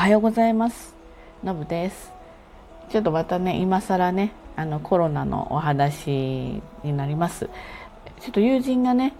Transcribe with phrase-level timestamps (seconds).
[0.00, 0.94] はようございます。
[1.44, 2.10] のぶです。
[2.88, 7.50] ちょっとまたね今更ねあのコロナのお話になります。
[8.18, 9.12] ちょっと友人がね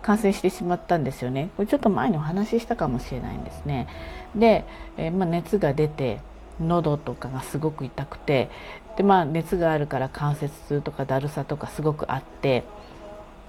[0.00, 1.50] 感染してしまったんですよね。
[1.58, 3.88] これちょっと前にお話ししたかもしれないんですね。
[4.34, 4.64] で、
[4.96, 6.20] え、まあ、熱が出て
[6.58, 8.48] 喉とかがすごく痛くて
[8.96, 12.64] でまあ熱があるから関節痛とかだるさとかすごくあって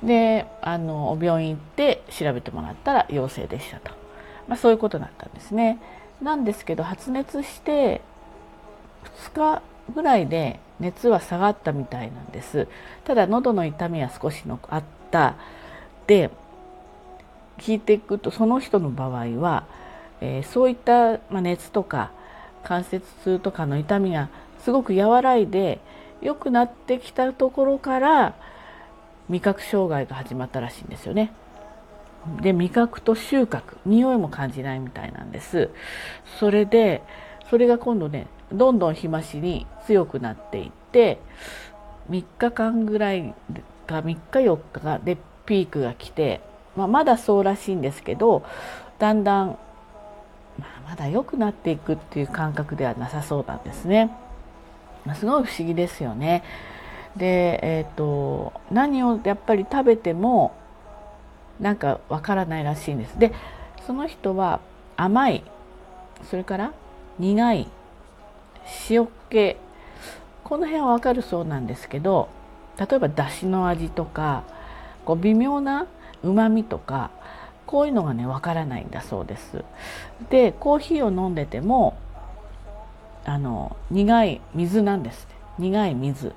[0.04, 3.92] であの病院行って調べてもらったら陽性でしたと、
[4.50, 5.80] まあ、そういうことだったんですね。
[6.24, 8.02] なんですけど発熱して
[9.34, 9.62] 2日
[9.94, 12.68] ぐらいで熱は下がったみたいなんです
[13.04, 15.36] ただ喉の痛みは少しのあった
[16.08, 16.30] で
[17.58, 19.66] 聞いていくとその人の場合は、
[20.22, 22.12] えー、そういった、まあ、熱とか
[22.64, 24.30] 関節痛とかの痛みが
[24.64, 25.80] すごく和らいで
[26.22, 28.36] 良くなってきたところから
[29.30, 31.34] 味覚障害が始まったらしいんですよね。
[32.42, 35.70] で味覚と収穫匂いも感じないみたいなんです
[36.40, 37.02] それで
[37.50, 41.20] それが今度ねどんどん日増しに強くなっていって
[42.10, 43.34] 3日間ぐらい
[43.88, 46.42] か3日4日がでピークが来て、
[46.76, 48.44] まあ、まだそうらしいんですけど
[49.00, 49.48] だんだん、
[50.58, 54.16] まあ、まだ良くなっていくっていう感覚ではなさそうなんですね。
[55.06, 56.44] まあ、すごい不思議ですよね。
[57.18, 60.56] で、えーと、何をやっぱり食べても
[61.64, 63.18] なんかわからないらしいんです。
[63.18, 63.32] で
[63.88, 64.60] その人は
[64.98, 65.44] 甘い。
[66.30, 66.74] それから
[67.18, 67.68] 苦い。
[68.90, 69.56] 塩気。
[70.44, 72.28] この辺はわかるそうなんですけど
[72.78, 74.44] 例えばだしの味とか
[75.06, 75.88] こう微妙な
[76.22, 77.12] うまみとか
[77.66, 79.64] こういうのがねわからないんだそうです。
[80.30, 81.98] でコーヒーを飲んでても
[83.24, 86.34] あの苦い水なんですね苦い水。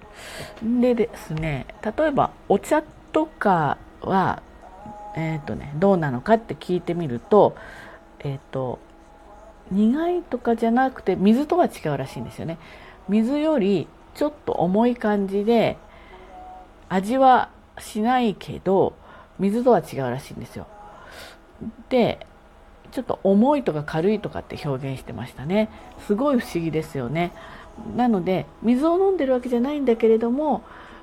[0.63, 2.83] でですね例えばお茶
[3.13, 4.41] とかは
[5.17, 7.57] えっ、ー、とねどうなのかって聞いてみると
[8.21, 8.79] えっ、ー、と
[9.71, 12.59] 苦いとかじゃなくて水とは違うらしいんですよね。
[13.09, 15.77] 水よりちょっと重い感じで
[16.89, 18.95] 味はしないけど
[19.39, 20.67] 水とは違うらしいんですよ。
[21.89, 22.27] で
[22.93, 25.69] ちょっと重いとか軽いとかって表現してましたね。
[26.07, 27.33] すごい不思議ですよね。
[27.97, 30.63] なので水を飲んでるわけじゃないんだけれども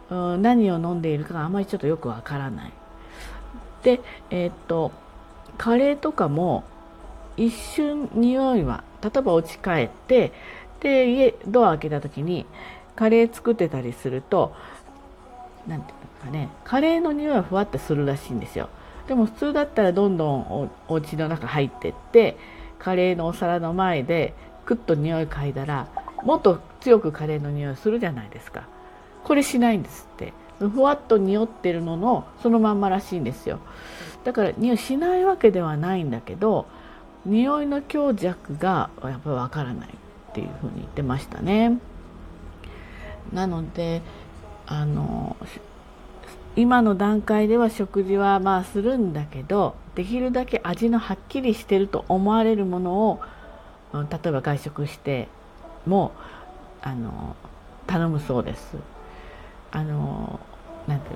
[0.10, 2.74] 何を飲んでいるかがあまりちょっとよくわからない。
[3.84, 4.92] でえー、っと
[5.58, 6.64] カレーとかも
[7.38, 10.32] 一瞬匂いは例えば家帰って
[10.80, 12.46] で家ドア開けた時に
[12.96, 14.54] カレー作ってたりすると
[15.68, 18.70] 何て言うのかねカレーの匂いはふわってするらしいんですよ。
[19.08, 22.38] でも普通だったらどんどんおお家の中入ってって
[22.80, 24.34] カレーのお皿の前で
[24.66, 25.88] クッと匂い嗅いだら
[26.24, 28.68] もっと強くカレーの匂いするじゃないですか。
[29.24, 30.34] これしないんですって。
[30.70, 33.60] ふわっと匂ってるののそのまんまらしいんですよ
[34.24, 36.66] だから匂いしないわけではないんだけど
[37.26, 39.92] 匂いの強弱がやっぱりわからないっ
[40.34, 41.80] ていうふうに言ってましたね
[43.32, 44.02] なので
[44.66, 45.36] あの
[46.56, 53.20] 今の段階では食事はまあするんだけどできるだけ味のはっきりしてると思われるものを
[53.94, 55.28] 例えば外食して
[55.86, 56.12] も
[56.82, 57.36] あの
[57.88, 58.78] 頼むそうです。
[59.72, 60.40] あの
[60.88, 61.10] なんて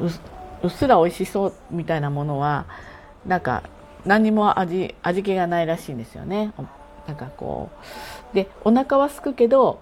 [0.64, 2.66] うっすら美味しそうみたいなものは
[3.26, 3.64] なんか
[4.06, 6.54] 何も味味気がないらしいんですよね。
[7.08, 7.70] なんかこ
[8.32, 9.80] うでお腹は空くけど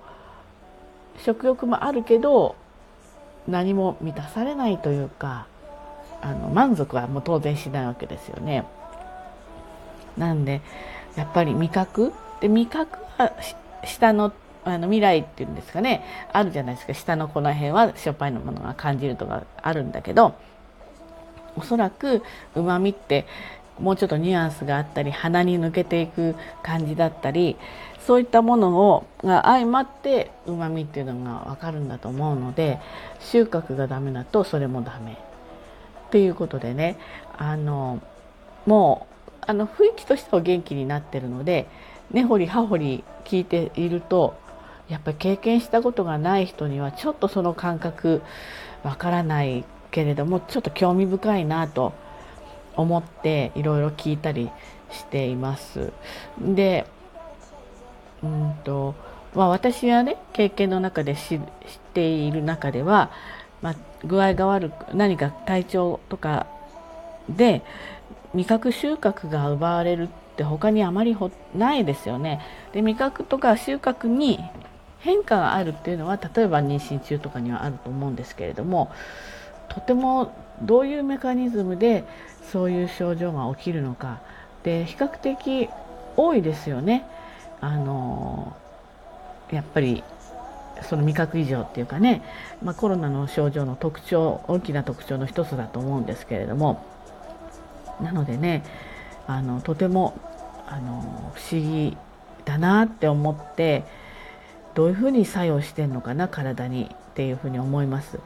[1.19, 2.55] 食欲もあるけど
[3.47, 5.47] 何も満たされないというか
[6.21, 8.65] あの満足はもう当然しないわけですよね。
[10.17, 10.61] なんで
[11.15, 12.13] やっぱり味覚？
[12.41, 13.31] で味覚は
[13.83, 14.31] 下の
[14.65, 16.03] あの未来っていうんですかね
[16.33, 16.93] あるじゃないですか。
[16.93, 20.35] 下のこの辺はしょっぱいのものが感じるとかあるんだけど
[21.55, 22.23] おそらく
[22.55, 23.25] うまみって
[23.79, 27.57] もうちょっとニュアンスがあったり鼻に抜けていく感じだったり
[28.05, 32.79] そういったものをが相まってうまみっていうのが分かるんだと思うので
[33.19, 35.17] 収穫がダメだとそれもダメ。
[36.07, 36.97] っていうことでね
[37.37, 37.99] あの
[38.65, 41.67] もうあの雰囲気としては元気になってるので
[42.11, 44.35] 根掘り葉掘り聞いていると
[44.89, 48.21] やっぱり経験したことがない人にはちょっとその感覚
[48.83, 51.93] わからないけれどもちょっと興味深いなと
[52.75, 54.49] 思っていろいろ聞いたり
[54.91, 55.91] しています。
[56.39, 56.85] で
[58.23, 58.95] うんと
[59.35, 61.41] まあ、私はね経験の中で知っ
[61.93, 63.11] ている中では、
[63.61, 66.47] まあ、具合が悪く何か体調とか
[67.29, 67.61] で
[68.33, 71.17] 味覚収穫が奪われるって他にあまり
[71.53, 72.41] ないですよね。
[72.71, 74.39] で味覚とか収穫に
[74.99, 78.91] 変化があるっていうのは例えば妊娠中とかにはあると思うんですけれども
[79.69, 82.03] とてもどういうメカニズムで
[82.51, 84.21] そういう症状が起きるのか。
[84.63, 85.69] で比較的
[86.17, 87.05] 多いですよね。
[87.61, 88.55] あの
[89.51, 90.03] やっぱり
[90.81, 92.23] その味覚異常っていうかね、
[92.63, 96.83] まあ、コロナの症状の特徴大きな特徴の一つだと思うんですけれども。
[98.01, 98.63] なのでね
[99.27, 100.13] あのとても
[100.67, 101.97] あの不思議
[102.43, 103.83] だなって思って
[104.75, 108.19] どういうふうに作用してんのかな体にっていうふうに思います。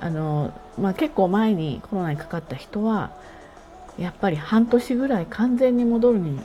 [0.00, 3.12] あのまあ、結構前にコロナにかかった人は
[3.96, 6.40] やっぱり半年ぐらい完全に戻るに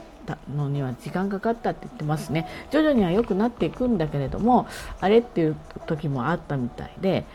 [0.56, 4.68] のには時間かかったって言ってますね徐々には良くなっていくんだけれども
[5.00, 5.56] あれっていう
[5.88, 7.26] 時もあったみたいで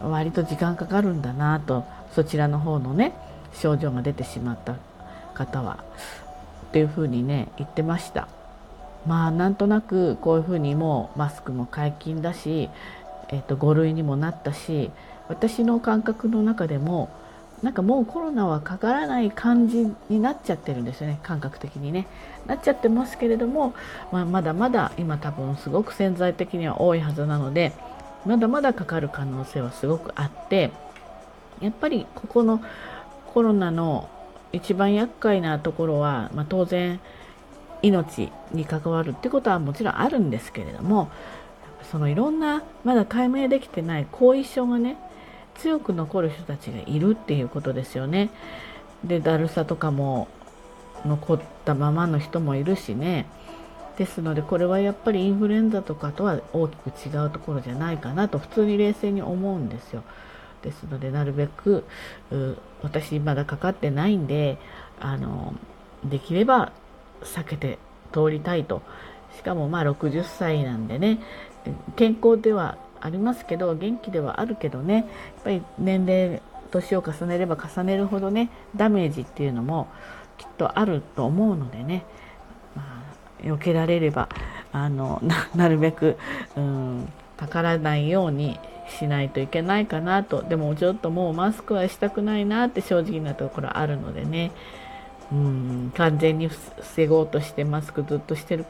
[0.00, 1.84] 割と時間かかるんだなと
[2.14, 3.12] そちらの方のね
[3.54, 4.76] 症状が出てしまった
[5.34, 5.84] 方は
[6.68, 8.28] っていうふうにね言ってました
[9.06, 12.68] まあなんとなくこういうふうにもうマスクも解禁だし、
[13.28, 14.90] えー、と5類にもなったし
[15.28, 17.10] 私の感覚の中でも
[17.62, 22.06] なんかもうコロナはかからない感じになっちゃってるんですよね感覚的にね。
[22.46, 23.74] なっちゃってますけれども、
[24.12, 27.72] まあ、まだまだ今多分すごく潜在的には多いはずなので
[28.24, 30.70] まだまだかかる可能性はすごくあって
[31.60, 32.62] やっぱりここの
[33.34, 34.08] コロナの
[34.52, 37.00] 一番厄介なところは、まあ、当然
[37.82, 41.10] 命に関わるってことはもちろんあるんですけれども
[41.90, 44.96] そのいろんなまだ解明できてない後遺症がね
[45.56, 48.30] 強く残る人たちがいるっていうことですよね。
[49.04, 50.28] でだるさとかも
[51.04, 53.26] 残ったままの人もいるしね
[53.96, 60.02] ですのでこれはやっぱりインフルエンザとかとは大きく違うところじゃないかなと普通に冷静に思うんですよ。
[60.62, 61.84] ですのでなるべく
[62.82, 64.58] 私まだかかってないんで
[65.00, 65.54] あの
[66.04, 66.72] できれば
[67.22, 67.78] 避けて
[68.12, 68.82] 通りたいと。
[69.36, 71.18] しかもまあ60歳なんでね。
[71.96, 74.94] 健康ではありますけど元気ではあるけどね。
[74.94, 75.04] やっ
[75.44, 79.88] ぱり年齢年を重ねれば重ねるほどねダメージっていうのも
[80.36, 82.04] きっとあると思うのでね、
[82.76, 83.02] ま
[83.42, 84.28] あ、避けられれば
[84.72, 85.20] あの
[85.54, 86.18] なるべく、
[86.56, 90.42] うん、かからないようにしないといけないかなと。
[90.42, 94.50] でもちょっともうマスクはしたくないなって正直なところあるのでね。
[95.32, 98.64] うん完全に防ごうとしてマスクずっとしてる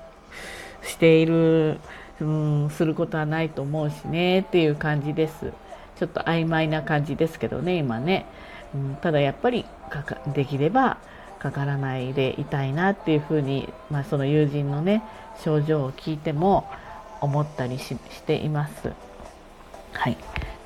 [0.83, 1.79] している
[2.21, 5.53] うんすることはないと思うしねっていう感じです。
[5.99, 8.27] ちょっと曖昧な感じですけどね今ね、
[8.73, 10.99] うん、ただやっぱりかかできれば
[11.41, 15.03] かからないでいたいなっていうふうに、まあ、その友人のね
[15.43, 16.69] 症状を聞いても
[17.21, 18.93] 思ったりしています。
[19.93, 20.17] はい、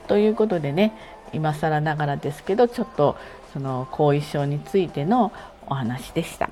[0.07, 0.93] ということでね
[1.33, 3.17] 今更ながらですけどちょっと
[3.53, 5.33] その後遺症についての
[5.67, 6.47] お話でした。
[6.47, 6.51] は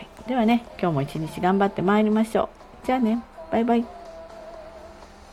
[0.00, 2.50] い、ではね今日も一日頑張ってまいりましょ
[2.82, 2.86] う。
[2.86, 3.99] じゃあねバイバイ。